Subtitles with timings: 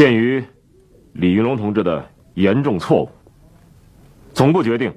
[0.00, 0.42] 鉴于
[1.12, 3.10] 李云龙同志的严重错误，
[4.32, 4.90] 总部决定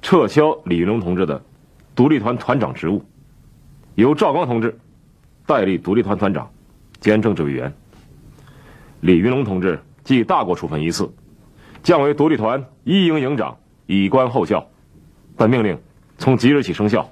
[0.00, 1.44] 撤销李云龙同志的
[1.96, 3.04] 独立团团长职务，
[3.96, 4.78] 由赵刚同志
[5.44, 6.48] 代理独立团团长
[7.00, 7.74] 兼政治委员。
[9.00, 11.12] 李云龙同志记大过处分一次，
[11.82, 14.64] 降为独立团一营营长，以观后效。
[15.36, 15.76] 本命令
[16.16, 17.10] 从即日起生效。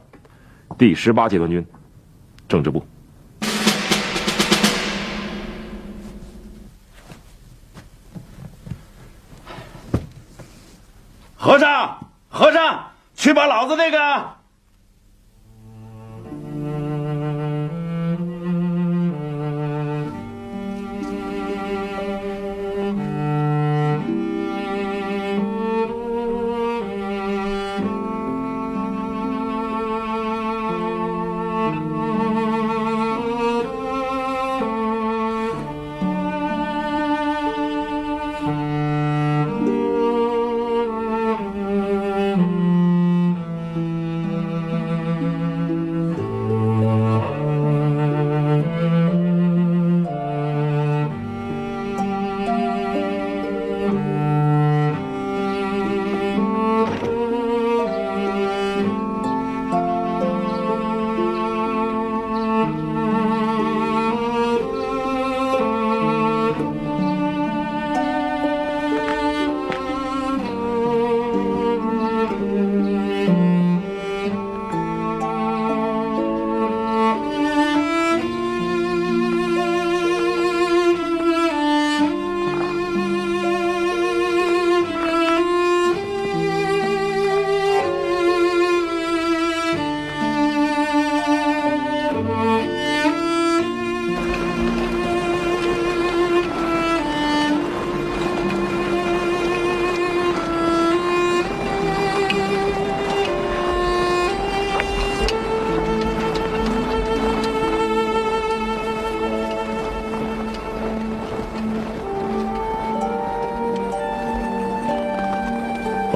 [0.79, 1.67] 第十八集团军，
[2.47, 2.81] 政治部。
[13.31, 14.40] 去把老子那个。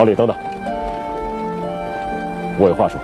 [0.04, 0.36] 老李，等等，
[2.58, 3.00] 我有话说。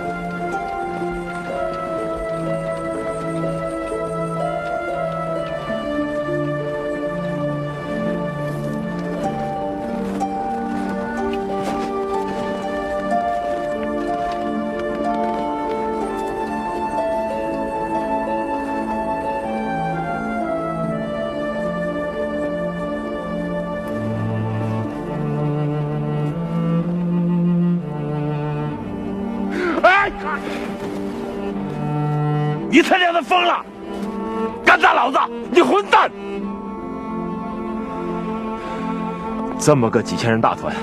[39.60, 40.74] 这么个几千人大团，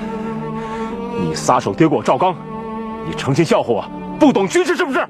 [1.20, 2.36] 你撒手丢给我赵刚，
[3.08, 3.86] 你成心笑话我，
[4.20, 5.04] 不懂军事是不是？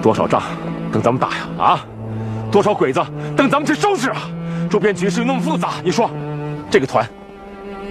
[0.00, 0.42] 多少仗
[0.92, 1.48] 等咱们打呀？
[1.58, 1.84] 啊，
[2.52, 3.04] 多少鬼子
[3.36, 4.18] 等咱们去收拾啊？
[4.70, 6.08] 周边局势那么复杂，你说，
[6.70, 7.04] 这个团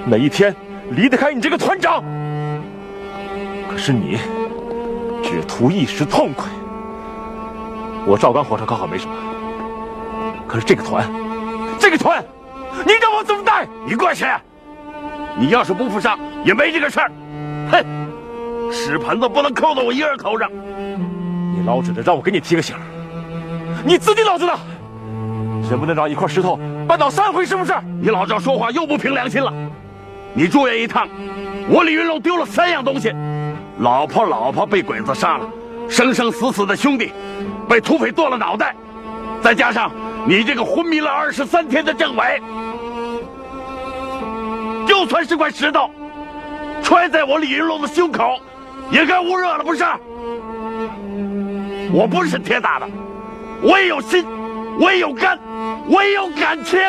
[0.05, 0.55] 哪一天
[0.91, 2.01] 离得开你这个团长？
[3.69, 4.17] 可是你
[5.21, 6.47] 只图一时痛快。
[8.05, 9.13] 我赵刚火上刚好没什么，
[10.47, 11.09] 可是这个团，
[11.79, 12.23] 这个团，
[12.85, 13.67] 你让我怎么带？
[13.87, 14.25] 你过去！
[15.37, 17.11] 你要是不负伤，也没这个事儿。
[17.71, 20.49] 哼，屎盆子不能扣到我一人头上。
[20.51, 22.75] 你老指着让我给你提个醒，
[23.85, 24.53] 你自己脑子呢？
[25.69, 27.73] 人不能让一块石头绊倒三回，是不是？
[28.01, 29.51] 你老赵说话又不凭良心了。
[30.33, 31.07] 你住院一趟，
[31.69, 33.13] 我李云龙丢了三样东西：
[33.79, 35.47] 老婆老婆被鬼子杀了，
[35.89, 37.11] 生生死死的兄弟
[37.67, 38.75] 被土匪剁了脑袋，
[39.41, 39.91] 再加上
[40.27, 42.41] 你这个昏迷了二十三天的政委，
[44.87, 45.89] 就算是块石头，
[46.83, 48.39] 揣在我李云龙的胸口，
[48.91, 49.83] 也该捂热了，不是？
[51.91, 52.87] 我不是铁打的，
[53.61, 54.25] 我也有心，
[54.79, 55.39] 我也有肝，
[55.87, 56.79] 我也有感情。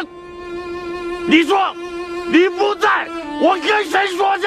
[1.26, 1.74] 你说，
[2.30, 3.06] 你不在，
[3.40, 4.46] 我跟谁说去？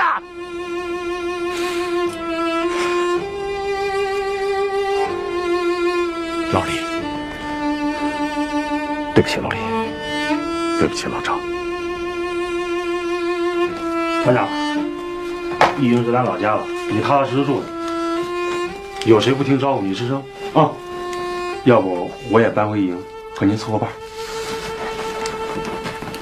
[6.53, 6.71] 老李，
[9.13, 9.57] 对不起，老李，
[10.79, 11.37] 对不起，老赵。
[14.23, 14.47] 团长，
[15.77, 17.65] 义营是咱老家了，你踏踏实实住着。
[19.05, 20.23] 有谁不听招呼，你吱声
[20.53, 20.71] 啊！
[21.65, 22.97] 要不我也搬回一营，
[23.35, 23.89] 和您凑个伴。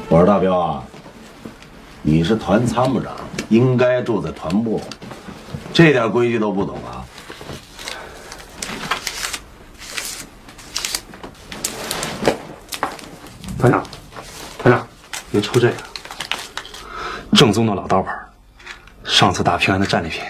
[0.09, 0.83] 我说大彪啊，
[2.01, 3.13] 你是团参谋长，
[3.49, 4.81] 应该住在团部，
[5.71, 7.05] 这点规矩都不懂啊？
[13.57, 13.83] 团长，
[14.59, 14.87] 团长，
[15.35, 15.75] 您抽这个，
[17.33, 18.17] 正宗的老刀牌，
[19.03, 20.23] 上次打平安的战利品，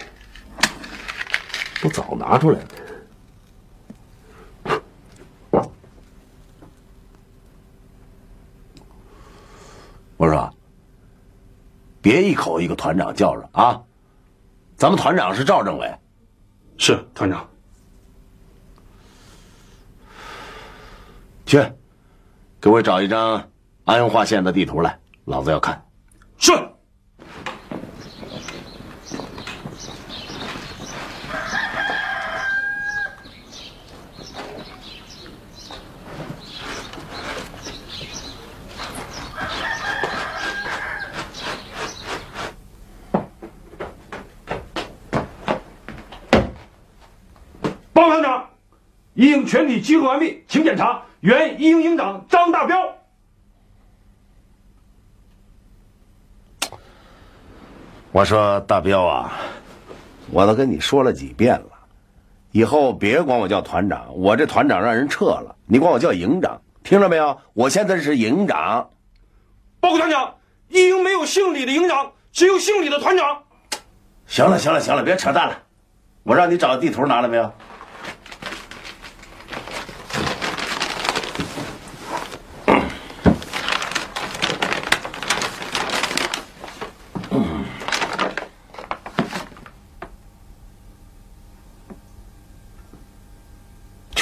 [1.79, 2.65] 不早拿出来了？
[10.17, 10.51] 我说，
[12.01, 13.79] 别一口一个团长叫着啊！
[14.75, 15.95] 咱们团长是赵政委，
[16.79, 17.47] 是团长。
[21.45, 21.63] 去，
[22.59, 23.47] 给我找一张
[23.85, 25.85] 安化县的地图来，老子要看。
[26.39, 26.51] 是。
[47.93, 48.49] 报告团长，
[49.13, 51.03] 一营全体集合完毕，请检查。
[51.19, 52.94] 原一营营长张大彪。
[58.15, 59.33] 我说大彪啊，
[60.31, 61.67] 我都跟你说了几遍了，
[62.53, 67.37] 以后别管我叫团长，我这团长让人撤了，你管我叫营长，听着没有？
[67.51, 68.89] 我现在是营长。
[69.81, 70.33] 报告团长，
[70.69, 73.43] 一营没有姓李的营长，只有姓李的团长。
[74.27, 75.57] 行了，行了，行了，别扯淡了，
[76.23, 77.51] 我让你找地图拿了没有？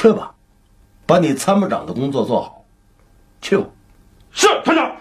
[0.03, 0.33] 去吧，
[1.05, 2.65] 把你参谋长的工作做好。
[3.39, 3.65] 去吧。
[4.33, 4.91] 是团长。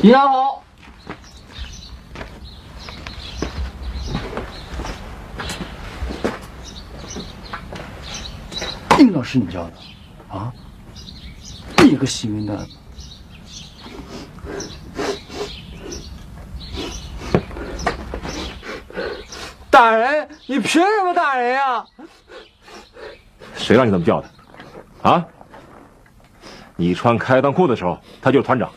[0.00, 0.47] 你好。
[8.98, 9.72] 营长是你叫的，
[10.28, 10.52] 啊？
[11.82, 12.66] 你个幸运蛋！
[19.70, 21.84] 打人，你凭什么打人呀？
[23.54, 24.28] 谁让你这么叫的？
[25.02, 25.24] 啊？
[26.76, 28.70] 你穿开裆裤的时候，他就是团长。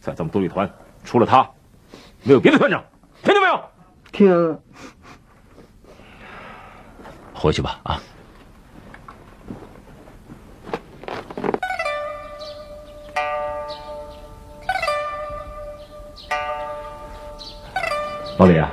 [0.00, 0.70] 在咱们独立团，
[1.04, 1.48] 除了他，
[2.22, 2.84] 没有别的团长，
[3.22, 3.64] 听见没有？
[4.12, 4.60] 听。
[7.32, 8.00] 回去吧，啊！
[18.42, 18.68] 老李啊，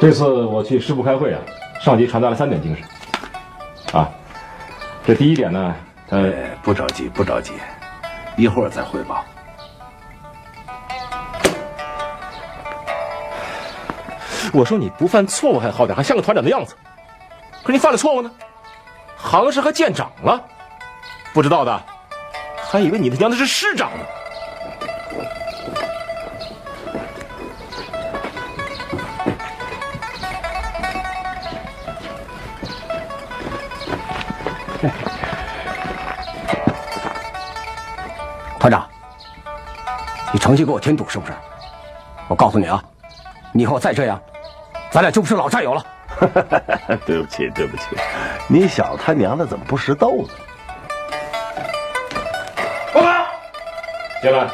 [0.00, 1.40] 这次我去师部开会啊，
[1.80, 2.84] 上级传达了三点精神。
[3.92, 4.10] 啊，
[5.06, 5.76] 这第一点呢，
[6.08, 7.52] 呃，不着急，不着急，
[8.36, 9.24] 一会儿再汇报。
[14.52, 16.74] 我说你不犯错误还好点，还像个团长的样子。
[17.62, 18.28] 可你犯了错误呢，
[19.16, 20.44] 行是还见长了，
[21.32, 21.80] 不知道的，
[22.56, 24.04] 还以为你他娘的是师长呢。
[38.58, 38.88] 团长，
[40.32, 41.32] 你成心给我添堵是不是？
[42.28, 42.82] 我告诉你啊，
[43.52, 44.20] 你以后再这样，
[44.90, 45.84] 咱俩就不是老战友了。
[47.06, 47.84] 对不起，对不起，
[48.48, 50.28] 你小子他娘的怎么不识逗呢？
[52.92, 53.26] 报告，
[54.22, 54.46] 进来。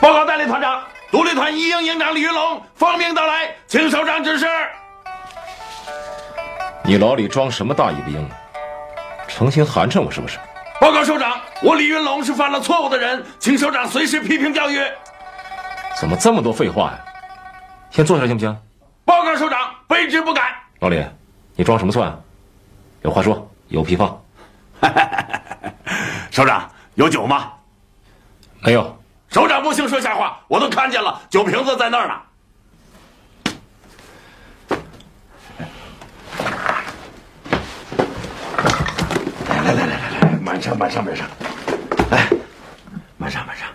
[0.00, 4.46] 报告代理团长，独立团一营营长李云龙奉命到来，请首长指示。
[6.82, 8.36] 你老李装什么大义不英啊？
[9.30, 10.38] 成心寒碜我是不是？
[10.80, 14.78] 报告首长，我李云龙是犯了错误的人，请首长随时批评教育。
[15.98, 16.98] 怎么这么多废话呀？
[17.90, 18.56] 先坐下来行不行？
[19.04, 20.44] 报告首长，卑职不敢。
[20.80, 21.04] 老李，
[21.54, 22.14] 你装什么蒜？
[23.02, 24.20] 有话说，有屁放。
[26.30, 27.52] 首长有酒吗？
[28.60, 28.96] 没有。
[29.30, 32.14] 首长不行说瞎话，我都看见了，酒瓶子在那儿呢。
[39.62, 41.28] 来来来满，上满上满上，
[42.10, 42.28] 来，
[43.16, 43.68] 满上满上。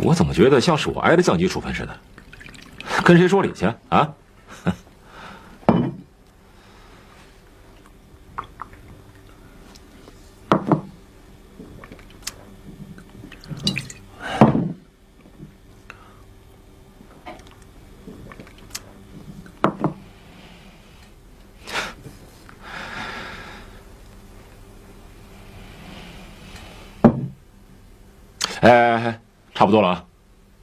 [0.00, 2.00] 我怎么觉得像是我挨了降级处分似的？
[3.02, 4.06] 跟谁说理去啊？
[28.68, 29.18] 哎，
[29.54, 30.04] 差不多了啊，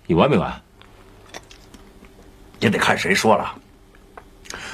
[0.06, 0.62] 你完没完？
[2.60, 3.56] 也得看谁说了。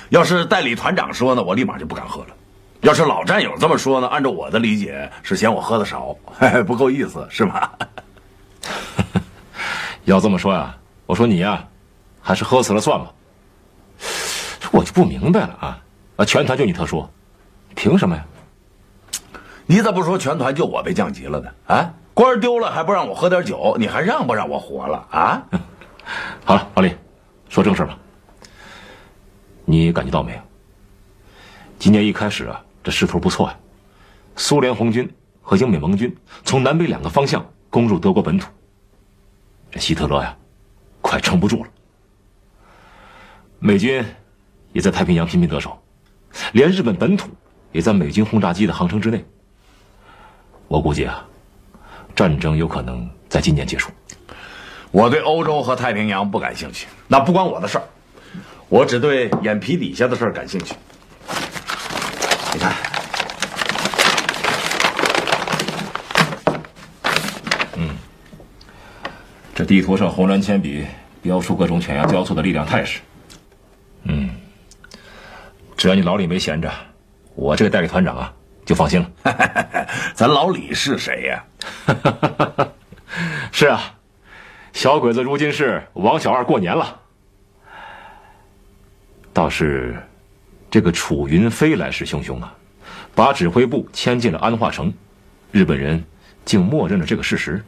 [0.10, 2.34] 要是代理团长说呢，我立马就不敢喝了；
[2.82, 6.14] 要是老战友这么说呢，按照我的理解是嫌我喝的少，
[6.68, 7.72] 不够意思，是吧？
[10.04, 11.66] 要这么说呀，我说你呀，
[12.22, 13.14] 还是喝死了算吧。
[14.72, 15.82] 我就不明白了啊！
[16.18, 17.08] 啊，全团就你特殊，
[17.76, 18.26] 凭什么呀？
[19.66, 21.50] 你咋不说全团就我被降级了呢？
[21.68, 21.94] 啊？
[22.22, 25.44] 官丢了还不让我喝点酒，你还让不让我活了啊？
[26.46, 26.96] 好了，王丽，
[27.50, 27.98] 说正事吧。
[29.66, 30.40] 你感觉到没有？
[31.80, 33.58] 今年一开始啊，这势头不错呀。
[34.36, 35.12] 苏联红军
[35.42, 38.52] 和英美盟军从南北两个方向攻入德国本土，
[39.72, 40.38] 这希特勒呀，
[41.02, 41.70] 快撑不住了。
[43.58, 44.06] 美军
[44.74, 45.76] 也在太平洋频频得手，
[46.54, 47.32] 连日本本土
[47.72, 49.26] 也在美军轰炸机的航程之内。
[50.68, 51.28] 我估计啊。
[52.16, 53.90] 战争有可能在今年结束。
[54.92, 57.84] 我对欧洲和太平洋不感兴趣，那不关我的事儿。
[58.70, 60.74] 我只对眼皮底下的事儿感兴趣。
[62.54, 62.74] 你看，
[67.76, 67.96] 嗯，
[69.56, 70.86] 这地图上红蓝铅笔
[71.22, 73.00] 标出各种犬牙交错的力量态势。
[74.04, 74.30] 嗯，
[75.78, 76.72] 只要你老李没闲着，
[77.36, 78.34] 我这个代理团长啊。
[78.64, 79.10] 就放心了，
[80.14, 81.44] 咱老李是谁呀？
[81.86, 82.72] 哈哈哈哈哈
[83.52, 83.80] 是啊，
[84.74, 87.00] 小鬼子如今是王小二过年了。
[89.34, 90.02] 倒是
[90.70, 92.54] 这个楚云飞来势汹汹啊，
[93.16, 94.94] 把指挥部迁进了安化城，
[95.52, 96.04] 日本人
[96.44, 97.64] 竟默认了这个事实。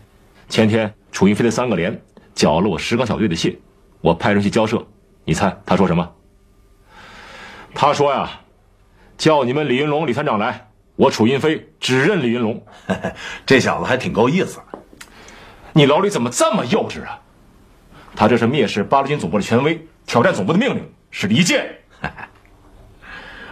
[0.49, 2.01] 前天楚云飞的三个连
[2.33, 3.59] 缴了我石岗小队的信，
[4.01, 4.85] 我派人去交涉，
[5.23, 6.13] 你猜他说什么？
[7.73, 8.29] 他说呀，
[9.17, 10.67] 叫你们李云龙李团长来。
[11.03, 12.65] 我楚云飞只认李云龙，
[13.45, 14.61] 这小子还挺够意思。
[15.73, 17.19] 你老李怎么这么幼稚啊？
[18.15, 21.69] 他这是蔑视八路军总部的权威，挑战总部的命令，是离间。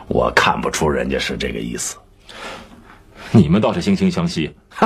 [0.08, 1.98] 我看不出人家是这个意思。
[3.31, 4.55] 你们倒是惺惺相惜。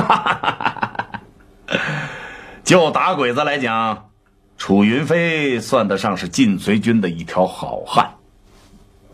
[2.64, 4.10] 就打鬼子来讲，
[4.58, 8.10] 楚云飞算得上是晋绥军的一条好汉。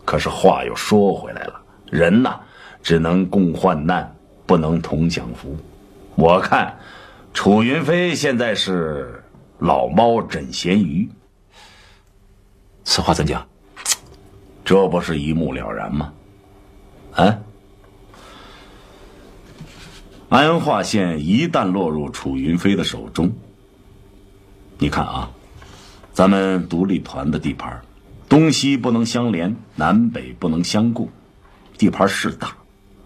[0.06, 2.40] 可是话又说回来了，人呐。
[2.82, 4.14] 只能共患难，
[4.46, 5.56] 不能同享福。
[6.14, 6.78] 我看，
[7.32, 9.22] 楚云飞现在是
[9.58, 11.08] 老猫枕咸鱼。
[12.84, 13.46] 此话怎讲？
[14.64, 16.12] 这不是一目了然吗？
[17.14, 17.38] 啊！
[20.28, 23.32] 安化县一旦落入楚云飞的手中，
[24.78, 25.30] 你看啊，
[26.12, 27.82] 咱们独立团的地盘，
[28.28, 31.10] 东西不能相连，南北不能相顾，
[31.76, 32.56] 地盘是大。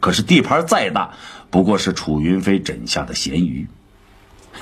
[0.06, 1.14] 可是地盘再大，
[1.50, 3.66] 不过是楚云飞枕下的咸鱼。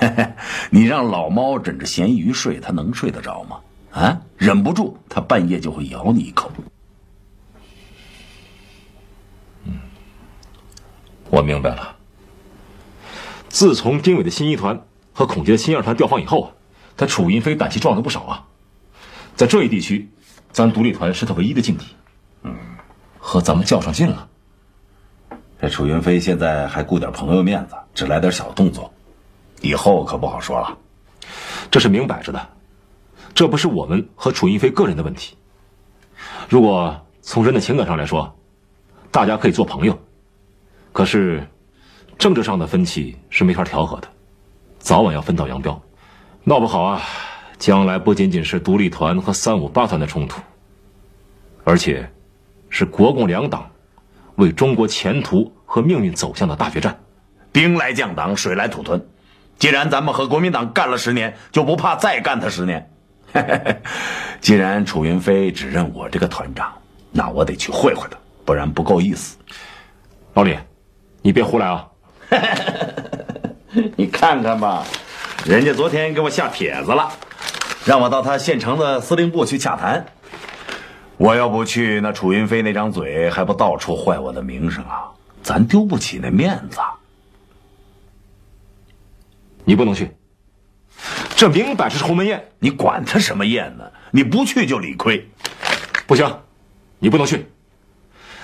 [0.72, 3.60] 你让老猫枕着咸鱼睡，它能睡得着吗？
[3.92, 6.50] 啊，忍不住，它半夜就会咬你一口。
[9.66, 9.80] 嗯，
[11.28, 11.96] 我明白了。
[13.50, 14.80] 自从丁伟的新一团
[15.12, 16.52] 和孔杰的新二团调防以后啊，
[16.96, 18.46] 他楚云飞胆气壮了不少啊。
[19.36, 20.08] 在这一地区，
[20.52, 21.84] 咱独立团是他唯一的劲敌。
[22.44, 22.56] 嗯，
[23.18, 24.30] 和咱们较上劲了。
[25.64, 28.92] 这楚云飞现在还顾点朋友面子，只来点小动作，
[29.62, 30.76] 以后可不好说了。
[31.70, 32.48] 这是明摆着的，
[33.32, 35.34] 这不是我们和楚云飞个人的问题。
[36.50, 38.30] 如果从人的情感上来说，
[39.10, 39.98] 大家可以做朋友，
[40.92, 41.42] 可是
[42.18, 44.08] 政治上的分歧是没法调和的，
[44.78, 45.80] 早晚要分道扬镳，
[46.42, 47.00] 闹不好啊，
[47.56, 50.42] 将来不仅仅是独立团和三五八团的冲突，
[51.64, 52.06] 而且
[52.68, 53.66] 是国共两党。
[54.36, 56.98] 为中国前途和命运走向的大决战，
[57.52, 59.06] 兵来将挡，水来土屯。
[59.58, 62.90] 既然咱们和国民党干了十年，就不怕再干他十年。
[64.40, 66.72] 既然楚云飞只认我这个团长，
[67.12, 69.36] 那我得去会会他，不然不够意思。
[70.34, 70.58] 老李，
[71.22, 71.86] 你别胡来啊！
[73.96, 74.84] 你看看吧，
[75.46, 77.08] 人家昨天给我下帖子了，
[77.84, 80.04] 让我到他县城的司令部去洽谈。
[81.16, 85.10] 我要不去，那楚云飞那张嘴还不到处坏我的名声啊？
[85.42, 86.80] 咱丢不起那面子。
[89.64, 90.16] 你不能去，
[91.36, 93.84] 这明摆着是鸿门宴，你管他什么宴呢？
[94.10, 95.30] 你不去就理亏。
[96.06, 96.40] 不行，
[96.98, 97.46] 你不能去。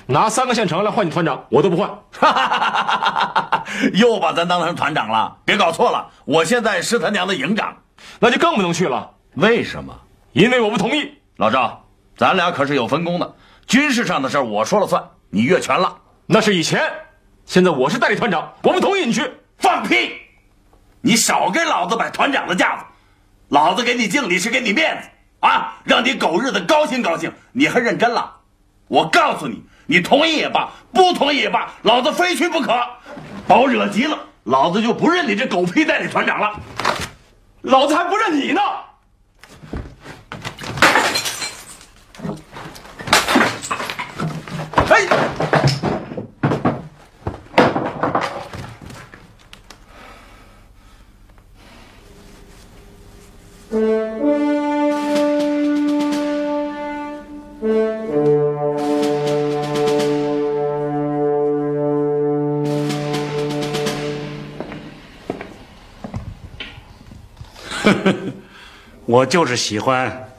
[0.07, 1.89] 拿三个县城来换你团长，我都不换。
[3.93, 5.37] 又把咱当成团长了？
[5.45, 7.77] 别搞错了，我现在是他娘的营长，
[8.19, 9.11] 那就更不能去了。
[9.35, 9.99] 为什么？
[10.33, 11.17] 因为我不同意。
[11.37, 11.80] 老赵，
[12.21, 13.33] 咱俩可是有分工的，
[13.65, 15.97] 军事上的事儿我说了算，你越权了。
[16.27, 16.79] 那是以前，
[17.47, 19.27] 现在我是代理团长，我不同意你去。
[19.57, 20.11] 放屁！
[21.01, 22.83] 你少给老子摆团长的架子，
[23.47, 25.09] 老子给你敬礼是给你面子
[25.39, 28.31] 啊，让你狗日的高兴高兴，你还认真了？
[28.87, 32.71] 我告诉你，你同意也罢，不同意也罢，老子非去不可。
[33.47, 36.53] 把我惹急了，老子就不认你这狗屁代理团长了。
[37.63, 38.61] 老子还不认你呢！
[45.01, 45.41] 哎！
[69.05, 70.29] 我就是喜欢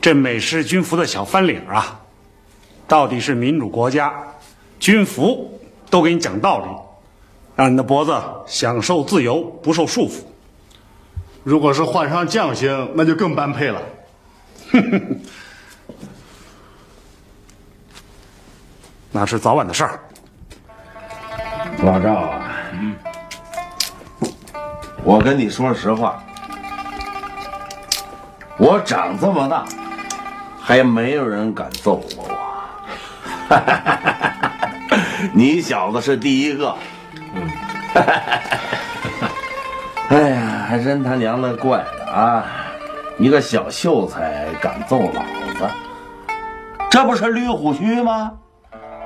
[0.00, 1.97] 这美式军服的小翻领啊！
[2.88, 4.12] 到底是民主国家，
[4.80, 6.66] 军服都给你讲道理，
[7.54, 10.22] 让你的脖子享受自由，不受束缚。
[11.44, 13.82] 如果是换上将星，那就更般配了。
[19.12, 20.00] 那是早晚的事儿。
[21.82, 22.40] 老赵啊，
[25.04, 26.22] 我跟你说实话，
[28.56, 29.66] 我长这么大，
[30.60, 32.47] 还没有人敢揍过我。
[33.48, 34.28] 哈哈哈哈
[34.60, 34.68] 哈
[35.32, 36.74] 你小子是第一个。
[37.34, 37.48] 嗯
[40.10, 42.44] 哎呀，还真他娘的怪了啊！
[43.18, 45.22] 一个小秀才敢揍老
[45.58, 45.68] 子，
[46.90, 48.32] 这不是绿虎须吗？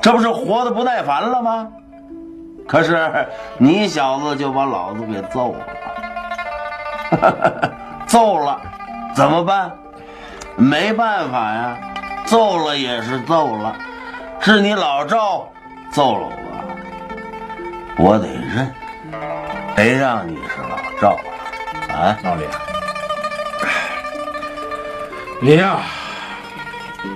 [0.01, 1.69] 这不是活的不耐烦了吗？
[2.69, 3.27] 可是
[3.59, 5.57] 你小子就把老子给揍
[7.11, 7.73] 了，
[8.07, 8.61] 揍了，
[9.13, 9.73] 怎么办？
[10.55, 11.77] 没办法呀，
[12.27, 13.75] 揍了也是揍了，
[14.45, 15.49] 是你老赵
[15.93, 16.29] 揍了
[17.97, 18.75] 我，我得认，
[19.77, 21.11] 谁让你是老赵
[21.95, 22.43] 啊，老李，
[25.41, 25.83] 你呀，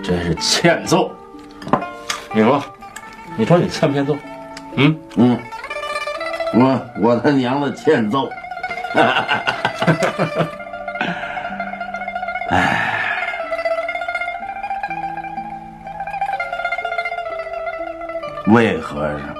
[0.04, 1.10] 真是欠揍。
[2.32, 2.62] 你说，
[3.36, 4.16] 你说你欠不欠揍？
[4.76, 5.36] 嗯嗯，
[6.54, 8.30] 我我他娘的欠揍！
[18.48, 19.35] 魏和尚，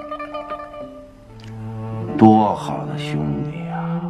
[2.19, 4.01] 多好的兄弟呀！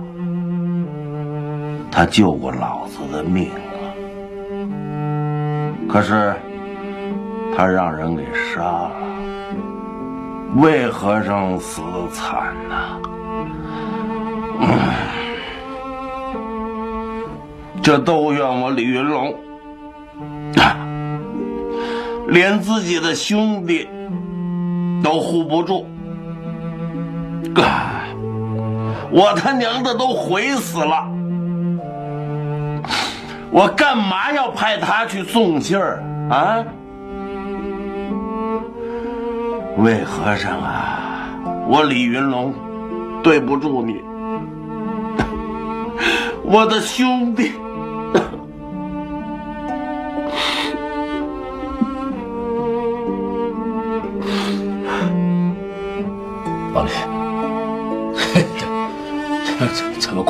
[1.91, 3.93] 他救过老子的命啊，
[5.87, 6.35] 可是
[7.55, 8.93] 他让人给杀了。
[10.57, 12.99] 魏和尚死惨呐！
[17.83, 19.35] 这都怨我李云龙，
[22.29, 23.87] 连自己的兄弟
[25.03, 25.87] 都护不住，
[29.11, 31.09] 我他娘的都悔死了！
[33.51, 36.65] 我干嘛要派他去送信儿啊？
[39.79, 41.29] 魏和尚啊，
[41.69, 42.53] 我李云龙
[43.23, 44.03] 对不住你，
[46.43, 47.53] 我的兄弟。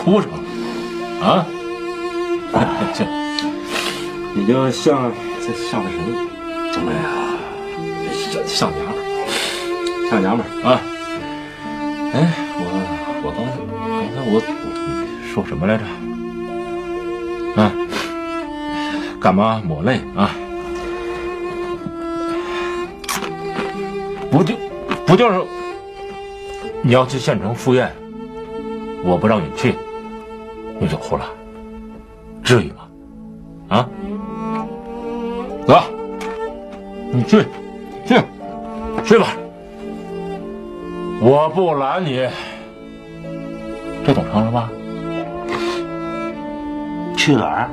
[0.06, 0.38] 哭上了？
[1.26, 1.44] 啊？
[2.94, 3.04] 这
[4.34, 6.04] 你就像这像个什么？
[6.88, 7.10] 哎呀，
[8.46, 9.02] 像像娘们儿，
[10.08, 10.78] 像娘们儿啊！
[12.14, 12.16] 哎，
[12.54, 12.62] 我
[13.24, 13.50] 我刚才
[14.14, 14.64] 刚才我我
[15.26, 15.82] 说什么来着？
[17.60, 17.72] 啊，
[19.20, 20.30] 干嘛抹泪啊？
[24.30, 24.54] 不就
[25.04, 25.42] 不就是
[26.82, 27.92] 你要去县城赴宴，
[29.02, 29.74] 我不让你去，
[30.78, 31.24] 你就哭了，
[32.42, 32.88] 至于吗？
[33.68, 33.88] 啊，
[35.66, 35.80] 走，
[37.12, 37.44] 你去，
[38.04, 38.20] 去，
[39.04, 39.28] 去吧。
[41.20, 42.28] 我不拦你，
[44.06, 44.70] 这总成了吧？
[47.16, 47.70] 去哪儿？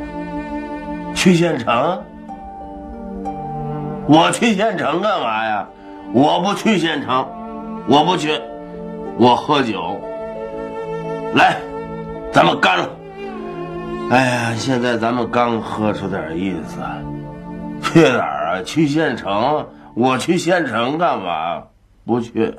[1.13, 2.01] 去县城？
[4.07, 5.67] 我去县城干嘛呀？
[6.13, 7.27] 我不去县城，
[7.87, 8.39] 我不去，
[9.17, 9.99] 我喝酒。
[11.35, 11.57] 来，
[12.33, 12.89] 咱们干了！
[14.09, 16.79] 哎呀，现在咱们刚喝出点意思。
[17.83, 18.63] 去哪儿啊？
[18.63, 19.63] 去县城？
[19.93, 21.61] 我去县城干嘛？
[22.05, 22.51] 不去。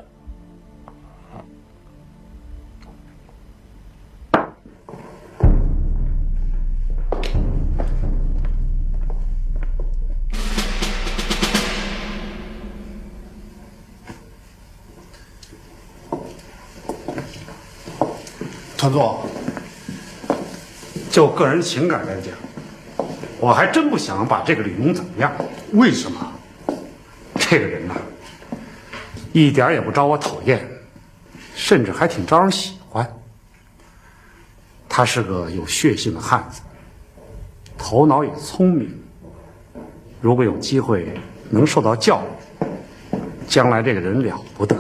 [18.77, 19.27] 团座，
[21.15, 22.35] 就个人情感来讲，
[23.39, 25.33] 我还真不想把这个李龙怎么样。
[25.75, 26.33] 为什么？
[27.37, 27.95] 这个人呐，
[29.33, 30.69] 一点也不招我讨厌，
[31.55, 33.09] 甚至还挺招人喜欢。
[34.89, 36.61] 他是个有血性的汉子，
[37.79, 38.93] 头脑也聪明。
[40.21, 41.15] 如果有机会
[41.49, 42.21] 能受到教
[42.61, 42.67] 育，
[43.47, 44.77] 将来这个人了不得。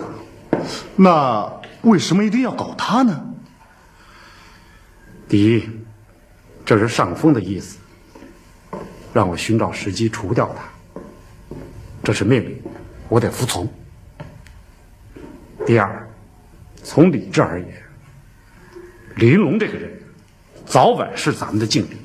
[0.96, 1.48] 那
[1.82, 3.24] 为什么一定要搞他呢？
[5.28, 5.70] 第一，
[6.64, 7.78] 这是上峰的意思，
[9.12, 11.00] 让我寻找时机除掉他。
[12.02, 12.62] 这是命令，
[13.08, 13.70] 我得服从。
[15.66, 16.08] 第二，
[16.82, 17.82] 从理智而言，
[19.16, 19.90] 李云龙这个人，
[20.66, 21.96] 早晚是咱们的劲敌，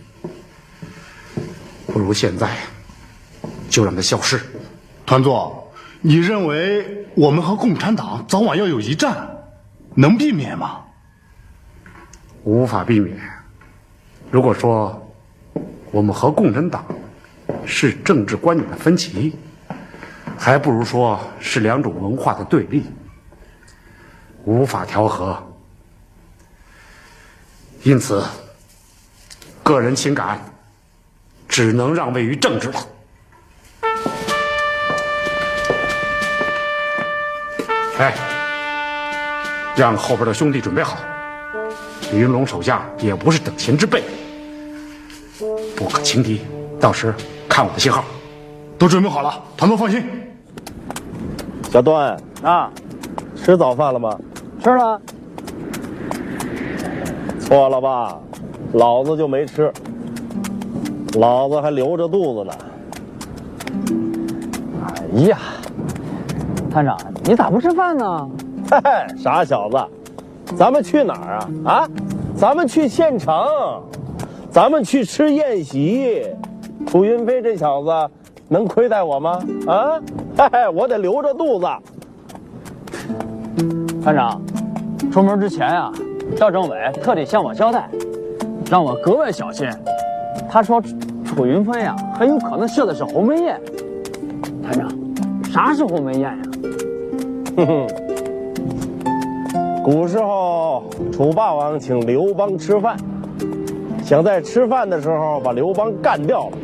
[1.88, 2.58] 不如现在
[3.70, 4.40] 就让他消失。
[5.06, 9.30] 团座，你认为我们和共产党早晚要有一战，
[9.96, 10.84] 能避免吗？
[12.44, 13.18] 无法避免。
[14.32, 15.12] 如果说
[15.92, 16.86] 我们和共产党
[17.66, 19.36] 是政治观点的分歧，
[20.38, 22.84] 还不如说是两种文化的对立，
[24.46, 25.42] 无法调和。
[27.82, 28.24] 因此，
[29.64, 30.40] 个人情感
[31.48, 32.88] 只能让位于政治了。
[37.98, 38.14] 哎，
[39.76, 40.98] 让后边的兄弟准备好。
[42.12, 44.04] 李云龙手下也不是等闲之辈，
[45.76, 46.42] 不可轻敌。
[46.80, 47.14] 到时
[47.48, 48.04] 看我的信号，
[48.78, 49.34] 都准备好了。
[49.56, 50.04] 团座放心。
[51.72, 52.72] 小段啊，
[53.36, 54.18] 吃早饭了吗？
[54.64, 55.02] 吃了。
[57.40, 58.18] 错了吧？
[58.74, 59.72] 老子就没吃，
[61.14, 62.54] 老子还留着肚子呢。
[64.84, 65.38] 哎呀，
[66.72, 68.30] 探长，你咋不吃饭呢？
[68.72, 69.78] 嘿嘿，傻小子。
[70.58, 71.50] 咱们去哪儿啊？
[71.66, 71.88] 啊，
[72.36, 73.34] 咱们去县城，
[74.52, 76.28] 咱们去吃宴席。
[76.88, 77.90] 楚云飞这小子
[78.48, 79.40] 能亏待我吗？
[79.68, 80.00] 啊，
[80.38, 81.68] 嘿 嘿，我得留着肚子。
[84.02, 84.42] 团长，
[85.12, 85.92] 出门之前啊，
[86.36, 87.90] 赵政委特地向我交代，
[88.70, 89.70] 让我格外小心。
[90.50, 90.82] 他说，
[91.24, 93.62] 楚云飞呀，很有可能设的是鸿门宴。
[94.64, 94.90] 团长，
[95.52, 96.38] 啥是鸿门宴呀？
[97.58, 97.88] 哼哼。
[99.92, 102.96] 古时候，楚霸王请刘邦吃饭，
[104.04, 106.58] 想在吃饭的时候把刘邦干掉了。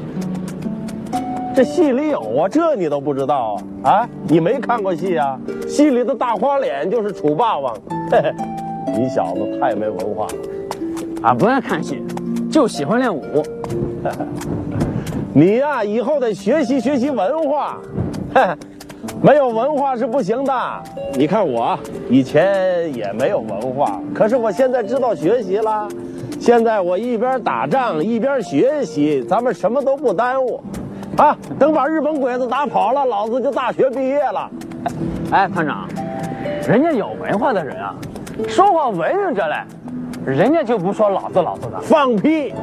[1.55, 3.89] 这戏里有啊，这你都不知道啊？
[3.91, 5.39] 啊，你没看过戏啊？
[5.67, 7.75] 戏里的大花脸就是楚霸王。
[8.11, 8.31] 嘿嘿，
[8.95, 10.33] 你小子太没文化了。
[11.23, 12.03] 俺不爱看戏，
[12.51, 13.23] 就喜欢练武。
[15.33, 17.79] 你呀，以后得学习学习文化。
[18.35, 18.55] 嘿嘿。
[19.21, 20.53] 没有文化是不行的。
[21.13, 21.77] 你看我
[22.09, 25.87] 以前也没有文化，可是我现在知道学习了。
[26.39, 30.61] 现在我一边打仗一边学习，咱们什么都不耽误。
[31.17, 34.49] 啊，等把日本鬼子打跑了，老子就大学毕业了。
[35.31, 35.87] 哎，团长，
[36.67, 37.95] 人家有文化的人啊，
[38.47, 39.55] 说话文人着嘞，
[40.25, 41.79] 人家就不说老子老子的。
[41.79, 42.53] 放屁！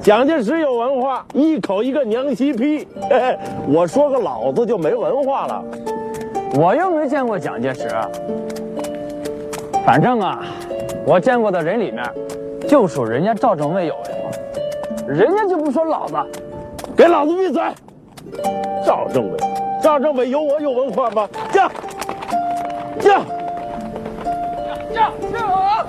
[0.00, 2.86] 蒋介石有文化，一口一个娘西屁。
[3.68, 5.62] 我说个老子就没文化了，
[6.54, 7.88] 我又没见过蒋介石。
[9.84, 10.40] 反正啊，
[11.04, 12.04] 我见过的人里面，
[12.66, 14.30] 就属人家赵政委有文化，
[15.06, 16.14] 人家就不说老子，
[16.96, 17.62] 给老子闭嘴！
[18.86, 19.36] 赵政委，
[19.82, 21.28] 赵政委有我有文化吗？
[21.52, 21.70] 驾，
[23.00, 23.20] 驾，
[24.94, 25.86] 驾，驾啊！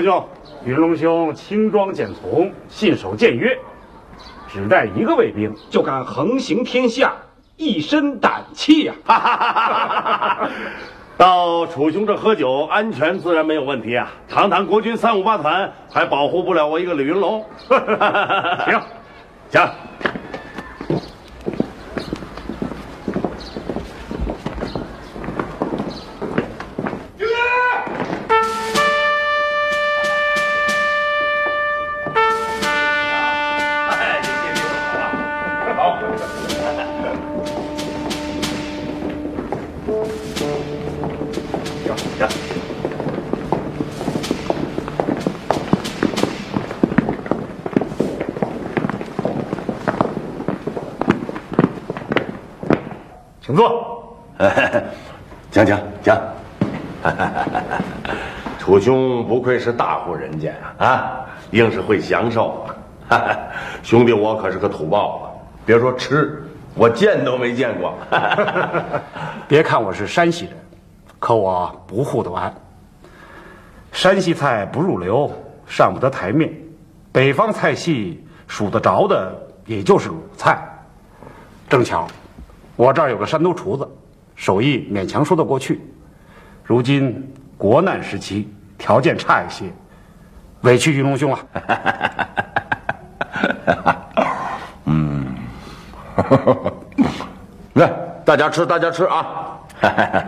[0.00, 0.28] 楚兄，
[0.64, 3.58] 云龙兄轻装简从，信守谏约，
[4.48, 7.12] 只带一个卫兵就敢横行天下，
[7.58, 8.94] 一身胆气呀！
[11.18, 14.10] 到楚兄这喝酒，安全自然没有问题啊。
[14.26, 17.44] 堂堂国军三五八团，还保护不了我一个李云龙？
[17.68, 18.80] 行，
[19.50, 19.70] 行。
[55.64, 56.18] 讲讲讲，
[58.58, 61.20] 楚兄不愧是大户人家呀，啊，
[61.50, 62.64] 硬是会享受。
[63.82, 65.28] 兄弟，我可是个土包子，
[65.66, 66.42] 别说吃，
[66.74, 67.94] 我见都没见过。
[69.48, 70.54] 别看我是山西人，
[71.18, 72.54] 可我不护得完。
[73.92, 75.30] 山西菜不入流，
[75.66, 76.48] 上不得台面；
[77.12, 79.34] 北方菜系数得着的，
[79.66, 80.58] 也就是鲁菜。
[81.68, 82.06] 正巧，
[82.76, 83.88] 我这儿有个山东厨子，
[84.40, 85.82] 手艺勉强说得过去。
[86.64, 88.48] 如今国难时期，
[88.78, 89.66] 条件差一些，
[90.62, 91.38] 委屈云龙兄了。
[94.86, 95.36] 嗯，
[97.74, 97.92] 来，
[98.24, 99.58] 大家吃，大家吃啊！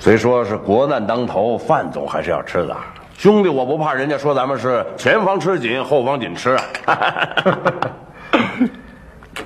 [0.00, 2.74] 虽说是国难当头，饭总还是要吃的。
[3.18, 6.64] 兄弟，我不怕人家说咱们是前方吃紧，后方紧吃啊。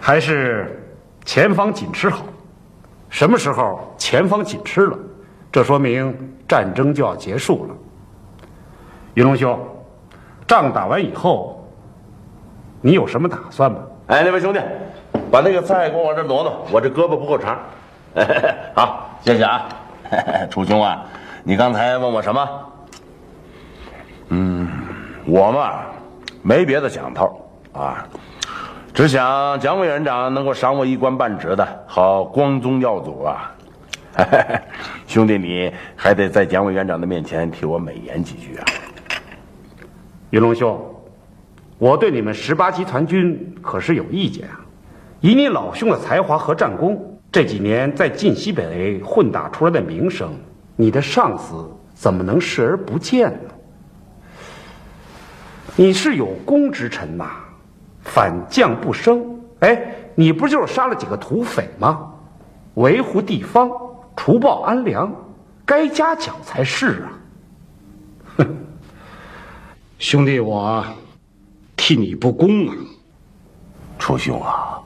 [0.00, 0.80] 还是
[1.24, 2.24] 前方紧吃好。
[3.16, 4.98] 什么时候前方紧吃了，
[5.50, 6.14] 这说明
[6.46, 7.74] 战争就要结束了。
[9.14, 9.58] 云龙兄，
[10.46, 11.66] 仗打完以后，
[12.82, 13.78] 你有什么打算吗？
[14.08, 14.60] 哎，那位兄弟，
[15.30, 17.58] 把那个菜给我往这挪挪，我这胳膊不够长。
[18.76, 19.66] 好，谢谢啊。
[20.52, 21.02] 楚兄啊，
[21.42, 22.48] 你刚才问我什么？
[24.28, 24.68] 嗯，
[25.24, 25.86] 我嘛，
[26.42, 27.40] 没别的想头
[27.72, 28.06] 啊，
[28.96, 33.54] 只想蒋委员长能够赏我一官半职的，好光宗耀祖啊。
[35.06, 38.64] 兄弟，你还得在蒋委员长的面前替我美言几句啊。
[40.30, 40.82] 云龙兄，
[41.76, 44.58] 我对你们十八集团军可是有意见啊。
[45.20, 47.12] 以你老兄的才华和战功。
[47.30, 50.32] 这几年在晋西北混打出来的名声，
[50.74, 53.50] 你的上司怎么能视而不见呢？
[55.76, 57.26] 你是有功之臣呐，
[58.06, 59.22] 反将不生。
[59.60, 62.12] 哎，你不就是杀了几个土匪吗？
[62.74, 63.70] 维护地方，
[64.14, 65.10] 除暴安良，
[65.64, 67.08] 该嘉奖才是啊！
[68.36, 68.56] 哼，
[69.98, 70.84] 兄弟，我
[71.74, 72.74] 替你不公啊，
[73.98, 74.78] 楚兄啊！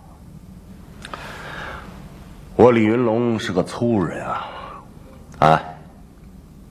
[2.54, 4.46] 我李云龙是个粗人啊，
[5.40, 5.62] 啊，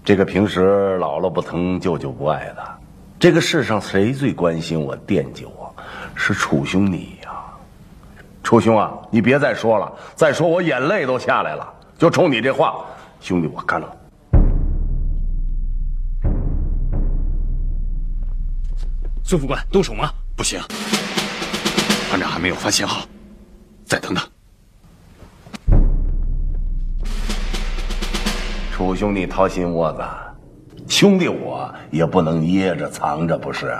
[0.05, 2.63] 这个平时姥姥不疼，舅舅不爱的，
[3.19, 5.58] 这个世上谁最关心我、惦记我，
[6.19, 7.31] 是楚兄你呀。
[8.43, 11.73] 楚兄啊，你别再说了，再说我眼泪都下来了。
[11.97, 12.83] 就冲你这话，
[13.21, 13.97] 兄弟，我干了。
[19.23, 20.11] 孙副官，动手吗？
[20.35, 20.59] 不行，
[22.09, 23.05] 团长还没有发信号，
[23.85, 24.23] 再等等。
[28.73, 30.01] 楚兄，你掏心窝子，
[30.87, 33.73] 兄弟我也不能掖着藏着，不是？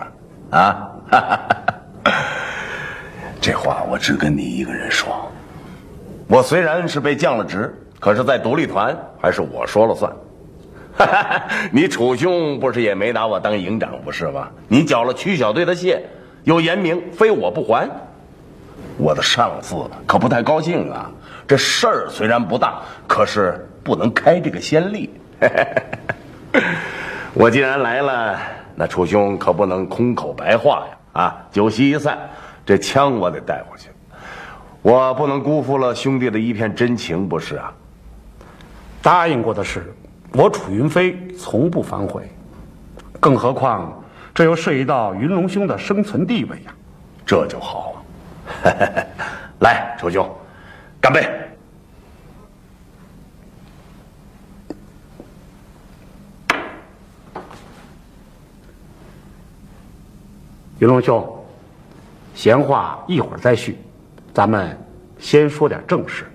[0.52, 0.89] 啊，
[3.42, 5.32] 这话我只跟你一个人说。
[6.28, 10.12] 我虽然是被降了职，可是在独立团还是我说了算。
[11.72, 14.50] 你楚兄不是也没拿我当营长，不是吗？
[14.68, 16.00] 你缴了区小队的械，
[16.44, 17.90] 又严明非我不还，
[18.98, 21.10] 我的上司可不太高兴啊。
[21.48, 23.66] 这事儿虽然不大，可是。
[23.82, 25.10] 不能开这个先例。
[27.34, 28.40] 我既然来了，
[28.76, 30.98] 那楚兄可不能空口白话呀！
[31.19, 32.17] 啊，酒席一散，
[32.65, 33.89] 这枪我得带回去，
[34.82, 37.73] 我不能辜负了兄弟的一片真情，不是啊？
[39.01, 39.93] 答应过的事，
[40.32, 42.23] 我楚云飞从不反悔。
[43.19, 44.01] 更何况，
[44.34, 46.73] 这又涉及到云龙兄的生存地位呀。
[47.25, 48.01] 这就好。
[49.60, 50.25] 来，楚兄，
[51.01, 51.29] 干杯！
[60.80, 61.28] 云龙兄，
[62.34, 63.78] 闲话一会儿再叙，
[64.34, 64.78] 咱们
[65.18, 66.26] 先说点正事。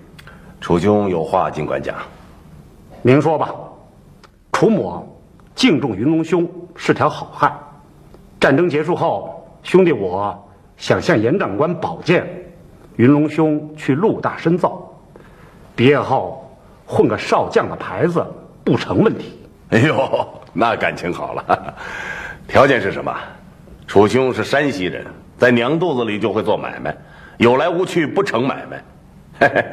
[0.60, 1.96] 楚兄有话尽管讲。
[3.00, 3.54] 明说吧。
[4.52, 5.18] 楚某
[5.54, 7.58] 敬重云龙兄是条好汉。
[8.38, 10.38] 战争结束后，兄弟我
[10.76, 12.26] 想向严长官保荐
[12.96, 14.78] 云龙兄去陆大深造，
[15.74, 16.54] 毕业后
[16.84, 18.22] 混个少将的牌子
[18.62, 19.38] 不成问题。
[19.70, 21.74] 哎呦，那感情好了。
[22.46, 23.10] 条件是什么？
[23.86, 25.06] 楚兄是山西人，
[25.38, 26.96] 在娘肚子里就会做买卖，
[27.38, 28.82] 有来无去不成买卖。
[29.40, 29.64] 嘿嘿，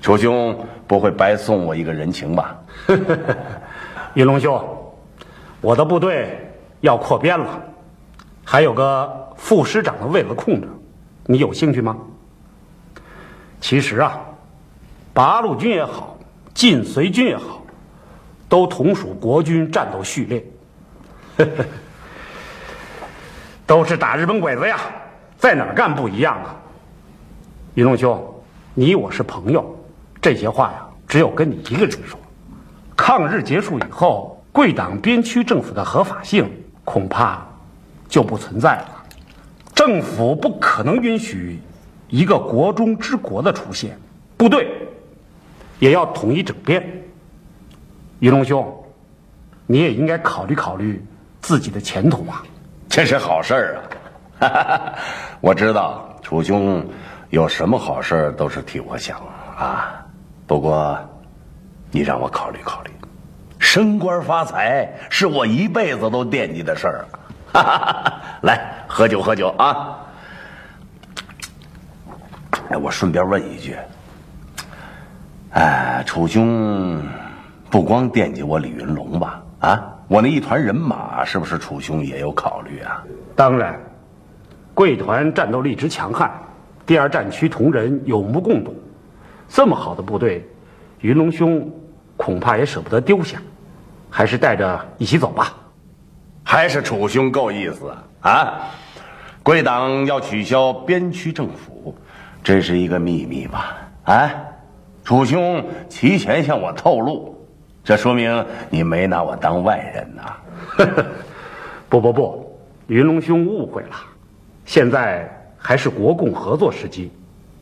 [0.00, 2.58] 楚兄不会白送我一个人情吧？
[4.14, 4.62] 云龙兄，
[5.60, 6.36] 我的部队
[6.80, 7.62] 要扩编了，
[8.44, 10.66] 还有个副师长的位子空着，
[11.26, 11.96] 你有兴趣吗？
[13.60, 14.18] 其实啊，
[15.12, 16.18] 八路军也好，
[16.54, 17.62] 晋绥军也好，
[18.48, 20.44] 都同属国军战斗序列，
[23.70, 24.80] 都是打日本鬼子呀，
[25.38, 26.56] 在哪儿干不一样啊？
[27.74, 28.20] 云龙兄，
[28.74, 29.64] 你我是朋友，
[30.20, 32.18] 这些话呀，只有跟你一个人说。
[32.96, 36.50] 抗日结束以后，贵党边区政府的合法性
[36.84, 37.46] 恐怕
[38.08, 39.04] 就不存在了。
[39.72, 41.60] 政府不可能允许
[42.08, 43.96] 一个国中之国的出现，
[44.36, 44.68] 部队
[45.78, 46.84] 也要统一整编。
[48.18, 48.84] 云龙兄，
[49.64, 51.00] 你也应该考虑考虑
[51.40, 52.44] 自己的前途啊！
[52.90, 54.92] 这是好事儿啊！
[55.40, 56.84] 我知道楚兄
[57.30, 59.16] 有什么好事都是替我想
[59.56, 60.04] 啊。
[60.44, 60.98] 不过，
[61.92, 62.90] 你让我考虑考虑，
[63.60, 67.04] 升官发财是我一辈子都惦记的事儿
[67.60, 68.20] 啊！
[68.42, 69.96] 来，喝酒喝酒啊！
[72.70, 73.76] 哎，我顺便问一句，
[75.52, 77.00] 哎，楚兄
[77.70, 79.40] 不光惦记我李云龙吧？
[79.60, 83.00] 啊，我那一团人马是不是楚兄也有考虑啊？
[83.36, 83.78] 当然，
[84.74, 86.28] 贵团战斗力之强悍，
[86.84, 88.74] 第二战区同仁有目共睹，
[89.48, 90.44] 这么好的部队，
[90.98, 91.70] 云龙兄
[92.16, 93.40] 恐怕也舍不得丢下，
[94.10, 95.54] 还是带着一起走吧。
[96.42, 98.62] 还是楚兄够意思啊！
[99.44, 101.94] 贵党要取消边区政府，
[102.42, 103.76] 这是一个秘密吧？
[104.06, 104.28] 啊，
[105.04, 107.39] 楚兄提前向我透露，
[107.82, 110.36] 这说明你没拿我当外人呐。
[111.88, 113.96] 不不不，云龙兄误会了，
[114.64, 117.10] 现在还是国共合作时机，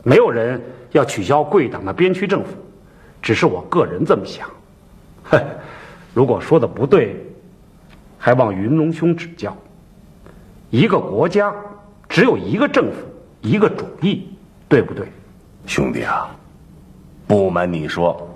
[0.03, 2.51] 没有人要取消贵党的边区政府，
[3.21, 4.47] 只是我个人这么想。
[5.23, 5.41] 哼，
[6.13, 7.15] 如果说的不对，
[8.17, 9.55] 还望云龙兄指教。
[10.69, 11.51] 一个国家
[12.07, 12.97] 只有一个政府，
[13.41, 14.27] 一个主义，
[14.67, 15.07] 对不对？
[15.65, 16.29] 兄弟啊，
[17.25, 18.29] 不瞒你说，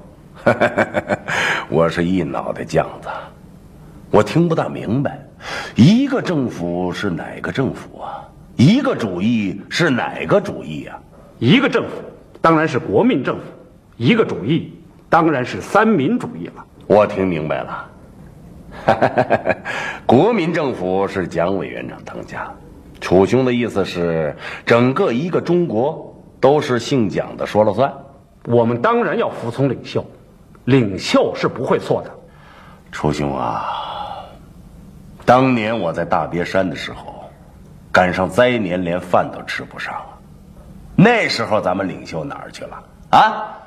[1.70, 3.08] 我是一脑袋浆子，
[4.12, 5.20] 我听不大明白，
[5.76, 8.28] 一个政府是哪个政府啊？
[8.58, 11.00] 一个主义是哪个主义啊？
[11.40, 11.92] 一个政府
[12.42, 13.44] 当然是国民政府，
[13.96, 14.74] 一个主义
[15.10, 16.66] 当然是三民主义了。
[16.88, 17.90] 我听明白了，
[20.06, 22.52] 国民政府是蒋委员长当家，
[23.00, 27.94] 楚兄的意思是，整个一个中国都是姓蒋的说了算。
[28.46, 30.06] 我们当然要服从领袖，
[30.66, 32.12] 领袖是不会错的。
[32.92, 34.26] 楚兄啊，
[35.26, 37.24] 当年我在大别山的时候，
[37.92, 40.20] 赶上灾年，连饭都吃不上了。
[40.96, 43.58] 那时候咱们领袖哪儿去了啊？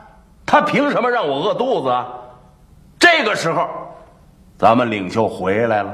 [0.46, 2.06] 他凭什么让我饿肚子啊？
[2.98, 3.68] 这个时候，
[4.56, 5.92] 咱们领袖回来了，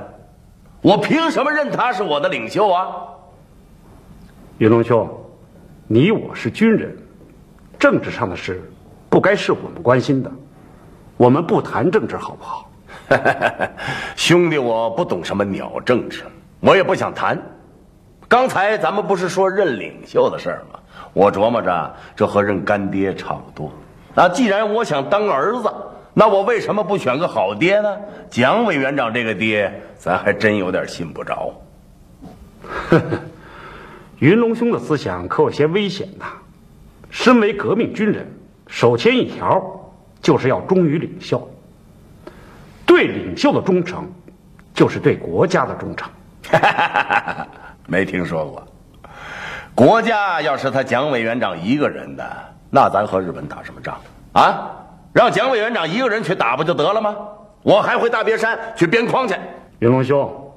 [0.83, 2.87] 我凭什么认他是我的领袖啊？
[4.59, 5.09] 云龙兄，
[5.87, 6.95] 你我是军人，
[7.79, 8.63] 政治上的事
[9.09, 10.31] 不该是我们关心的，
[11.23, 12.69] 我们不谈政治好不好？
[14.17, 16.25] 兄弟，我不懂什么鸟政治，
[16.59, 17.41] 我也不想谈。
[18.27, 20.81] 刚才咱们不是说认领袖的事儿吗？
[21.13, 23.73] 我琢磨着，这和认干爹差不多。
[24.17, 25.73] 那既然我想当儿子，
[26.13, 27.97] 那我为什么不选个好爹呢？
[28.29, 31.53] 蒋委员长这个爹，咱还真有点信不着。
[34.19, 36.27] 云龙兄的思想可有些危险呐。
[37.11, 38.27] 身为革命军人，
[38.67, 39.63] 首先一条
[40.23, 41.47] 就是要忠于领袖。
[42.87, 44.11] 对领袖的忠诚，
[44.73, 46.11] 就是对国家的忠诚。
[47.87, 48.67] 没听说过。
[49.75, 52.25] 国家要是他蒋委员长一个人的，
[52.71, 54.01] 那咱和日本打什么仗
[54.33, 54.71] 啊？
[55.13, 57.15] 让蒋委员长一个人去打不就得了吗？
[57.63, 59.37] 我还回大别山去编筐去。
[59.79, 60.53] 云龙兄，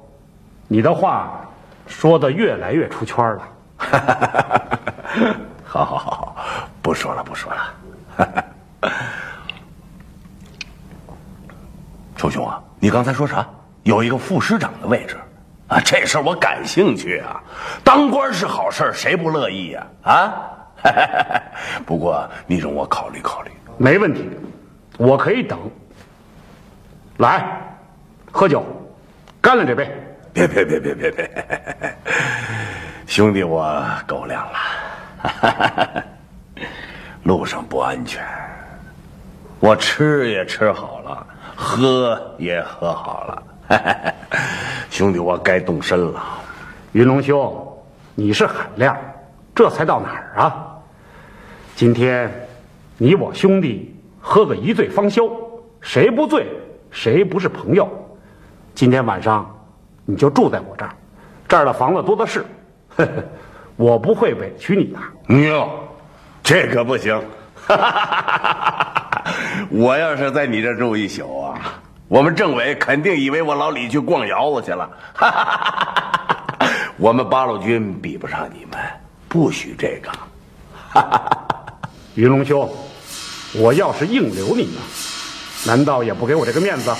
[0.66, 1.40] 你的话
[1.86, 3.48] 说的越来越出圈了。
[5.64, 6.36] 好好好，
[6.82, 8.44] 不说了不说了。
[12.16, 13.46] 楚兄啊，你刚才说啥？
[13.82, 15.16] 有一个副师长的位置，
[15.68, 17.40] 啊，这事儿我感兴趣啊。
[17.84, 19.86] 当官是好事谁不乐意呀？
[20.02, 20.34] 啊，
[21.86, 23.50] 不过你容我考虑考虑。
[23.76, 24.28] 没问题，
[24.96, 25.58] 我可以等。
[27.18, 27.46] 来，
[28.32, 28.64] 喝酒，
[29.40, 29.88] 干了这杯。
[30.32, 31.44] 别别别别别别，
[33.06, 36.04] 兄弟，我够量了。
[37.24, 38.24] 路上不安全，
[39.60, 41.26] 我吃也吃好了，
[41.56, 43.42] 喝也喝好了。
[44.90, 46.22] 兄弟，我该动身了。
[46.92, 47.66] 云龙兄，
[48.14, 48.96] 你是海量，
[49.54, 50.66] 这才到哪儿啊？
[51.74, 52.30] 今天
[52.96, 55.30] 你我兄弟喝个一醉方休，
[55.80, 56.46] 谁不醉，
[56.90, 57.88] 谁不是朋友？
[58.74, 59.54] 今天晚上
[60.04, 60.94] 你就住在我这儿，
[61.48, 62.44] 这儿的房子多的是，
[63.76, 64.98] 我不会委屈你的。
[65.48, 65.70] 哟，
[66.42, 67.20] 这可不行！
[69.70, 71.45] 我要是在你这住一宿啊，
[72.08, 74.88] 我们政委肯定以为我老李去逛窑子去了。
[76.96, 78.80] 我们八路军比不上你们，
[79.28, 80.10] 不许这个。
[82.14, 82.72] 云龙兄，
[83.54, 84.80] 我要是硬留你呢，
[85.66, 86.94] 难道也不给我这个面子？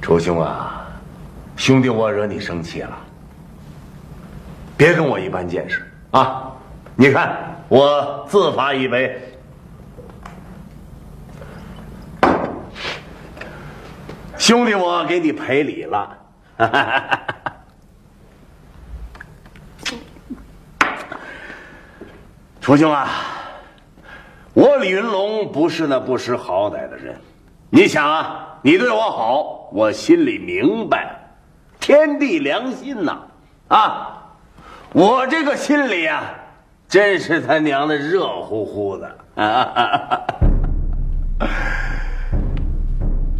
[0.00, 0.63] 楚兄啊，
[1.64, 2.94] 兄弟，我惹你生气了，
[4.76, 6.52] 别跟我一般见识啊！
[6.94, 9.18] 你看，我自罚一杯。
[14.36, 16.18] 兄弟，我给你赔礼了。
[22.60, 23.08] 楚兄啊，
[24.52, 27.18] 我李云龙不是那不识好歹的人。
[27.70, 31.23] 你想啊，你对我好，我心里明白，
[31.84, 33.18] 天地良心呐！
[33.68, 34.22] 啊，
[34.94, 36.24] 我这个心里啊，
[36.88, 40.24] 真是他娘的热乎乎的啊。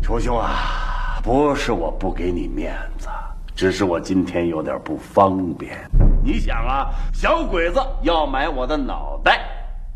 [0.02, 3.08] 楚兄啊，不是我不给你面子，
[3.56, 5.78] 只是我今天有点不方便。
[6.22, 9.40] 你想啊，小鬼子要买我的脑袋，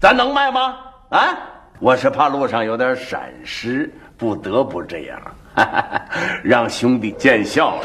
[0.01, 0.75] 咱能卖吗？
[1.11, 1.37] 啊，
[1.81, 3.93] 我是怕路上有点闪失。
[4.19, 5.21] 不得不这样，
[5.55, 6.05] 哈 哈
[6.43, 7.85] 让兄弟见笑了。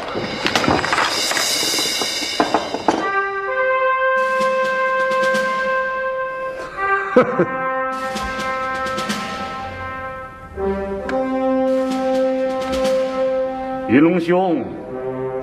[13.88, 14.64] 云龙兄，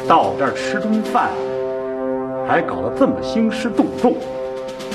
[0.06, 1.30] 到这儿吃顿饭，
[2.46, 4.18] 还搞得这么兴师动众，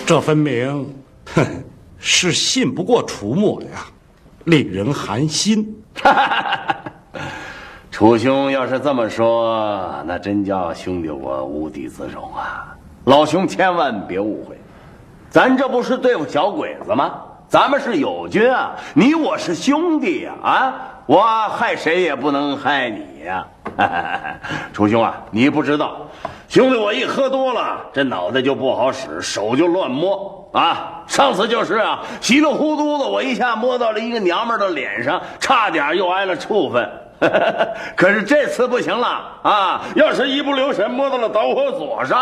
[0.05, 0.95] 这分明，
[1.35, 1.65] 哼，
[1.99, 3.87] 是信不过楚墨呀，
[4.47, 5.77] 令人寒心。
[7.91, 12.77] 楚兄要是这么说，那真叫兄弟我无地自容啊！
[13.05, 14.57] 老兄千万别误会，
[15.31, 17.15] 咱这不是对付小鬼子吗？
[17.49, 20.35] 咱们是友军啊，你我是兄弟呀！
[20.43, 20.75] 啊，
[21.07, 23.47] 我害谁也不能害你呀！
[24.73, 26.07] 楚兄啊，你不知道，
[26.57, 31.03] 兄弟我一喝多了，这脑袋就不好使，手就乱摸啊！
[31.07, 36.91] 上次就是啊，稀里糊涂的，我一下摸到了一个娘们的脸上，差点又挨了处分。
[37.95, 39.83] 可是这次不行了啊！
[39.97, 42.19] 要是一不留神摸到了导火索上，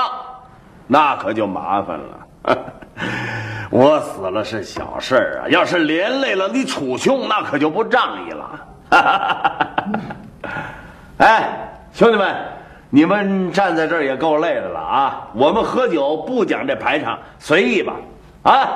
[0.88, 2.56] 那可就麻烦了。
[3.70, 8.60] 我死了是小事儿啊，要是连累了你楚兄，那可就不仗义了。
[11.18, 12.34] 哎，兄弟们，
[12.94, 15.28] 你们站在这儿也够累的了啊！
[15.34, 17.96] 我们喝酒不讲这排场，随意吧。
[18.44, 18.68] 啊！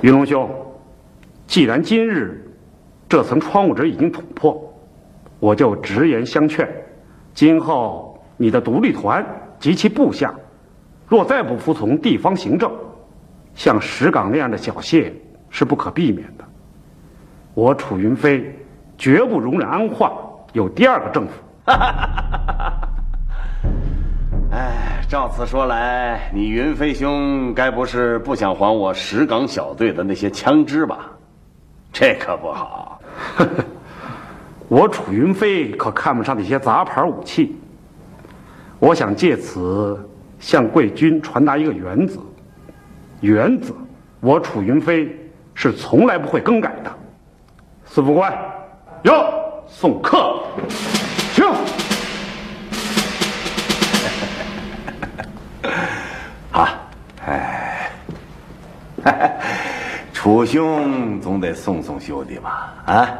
[0.00, 0.50] 云龙兄，
[1.46, 2.52] 既然今日
[3.08, 4.60] 这层窗户纸已经捅破，
[5.38, 6.68] 我就直言相劝：
[7.32, 9.24] 今后你的独立团
[9.60, 10.34] 及其部下，
[11.06, 12.68] 若再不服从地方行政，
[13.54, 15.14] 像石岗那样的小谢
[15.48, 16.44] 是不可避免的。
[17.60, 18.58] 我楚云飞
[18.96, 20.14] 绝不容忍安化
[20.54, 21.32] 有第二个政府。
[24.50, 31.00] 哎，照此说来，你云飞兄该不是不想还我石岗小队的那些枪支吧？
[31.92, 32.98] 这可不好。
[34.66, 37.54] 我楚云飞可看不上那些杂牌武器。
[38.78, 40.02] 我想借此
[40.38, 42.20] 向贵军传达一个原则：
[43.20, 43.74] 原则，
[44.20, 45.14] 我楚云飞
[45.52, 46.90] 是从来不会更改的。
[47.92, 48.32] 司副官，
[49.02, 49.12] 哟，
[49.66, 50.40] 送客，
[51.34, 51.44] 请。
[56.52, 56.68] 好，
[57.26, 57.90] 哎，
[60.14, 62.72] 楚兄总得送送兄弟吧？
[62.86, 63.10] 啊，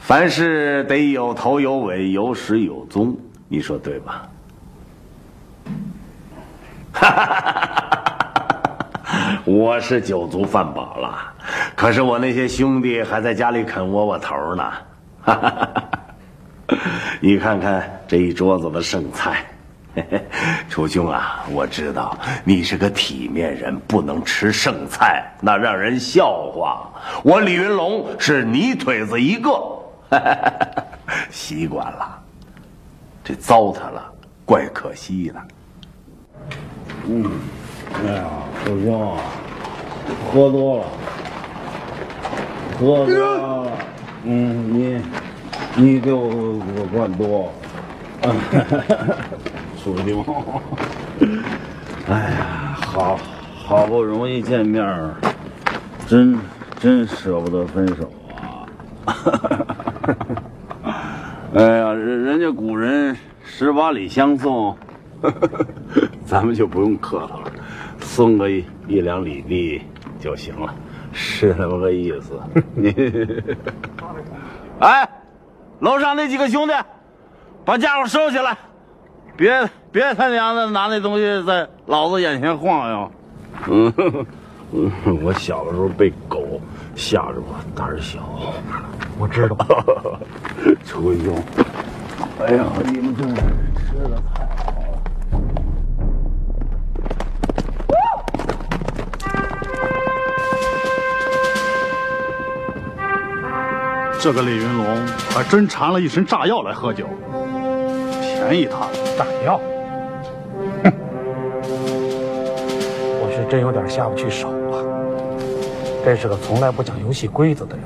[0.00, 4.28] 凡事得有头有尾，有始有终，你说对吧？
[6.92, 7.61] 哈哈哈哈
[9.44, 11.18] 我是酒足饭饱了，
[11.74, 14.72] 可是我那些兄弟还在家里啃窝窝头呢。
[17.20, 19.44] 你看看这一桌子的剩菜，
[20.68, 26.88] 楚兄啊，我知道你是个体面人，不能吃剩菜，那让人笑话。
[27.22, 29.50] 我李云龙是泥腿子一个，
[31.30, 32.18] 习惯了，
[33.24, 34.12] 这糟蹋了，
[34.44, 35.40] 怪可惜的。
[37.08, 37.30] 嗯，
[38.06, 38.24] 哎呀，
[38.64, 39.16] 楚兄，
[40.32, 40.84] 喝多了，
[42.78, 43.72] 喝多了，
[44.24, 45.00] 嗯，你。
[45.74, 47.50] 你给我我灌多，
[49.82, 50.22] 楚兄，
[52.06, 53.18] 哎呀，好
[53.64, 54.84] 好不容易见面，
[56.06, 56.38] 真
[56.78, 58.68] 真舍不得分手啊！
[61.56, 64.76] 哎呀，人人家古人十八里相送，
[66.26, 67.51] 咱们就不用客套了，
[68.02, 69.82] 送个一一两里地
[70.20, 70.74] 就行了，
[71.12, 72.38] 是那么个意思。
[72.74, 72.94] 你，
[74.80, 75.08] 哎。
[75.80, 76.72] 楼上那几个兄弟，
[77.64, 78.56] 把家伙收起来，
[79.36, 83.10] 别别他娘的拿那东西在老子眼前晃悠。
[83.68, 83.92] 嗯，
[85.24, 86.60] 我小的时候被狗
[86.94, 88.20] 吓着过，胆小。
[89.18, 89.56] 我知道。
[90.86, 91.42] 楚兄，
[92.38, 94.71] 哎呀，你们这吃的太
[104.22, 104.86] 这个李云龙。
[105.30, 107.06] 还真缠了一身炸药来喝酒，
[108.20, 108.90] 便宜他了。
[109.18, 109.60] 炸药？
[110.84, 110.92] 哼！
[113.20, 114.78] 我是真有点下不去手啊。
[116.04, 117.84] 这是个从来不讲游戏规则的人，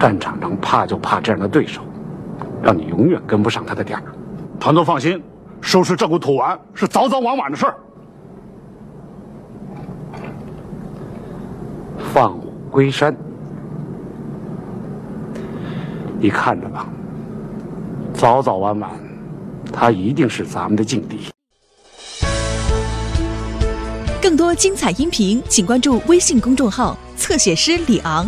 [0.00, 1.82] 战场上怕就怕这样的对手，
[2.62, 4.04] 让你永远跟不上他的点儿。
[4.58, 5.22] 团座放心，
[5.60, 7.74] 收拾这股土丸是早早晚晚的事儿。
[12.14, 13.14] 放虎归山。
[16.18, 16.86] 你看着吧，
[18.14, 18.90] 早早晚晚，
[19.72, 21.18] 他一定是咱们的劲敌。
[24.22, 28.26] 更多精彩音频，请关注微信公众号“侧写师李昂”。